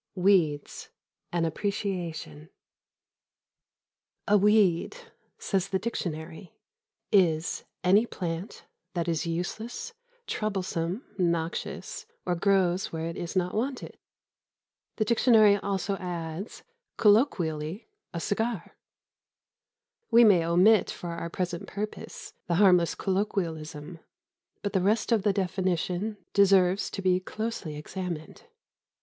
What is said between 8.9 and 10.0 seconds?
that is useless,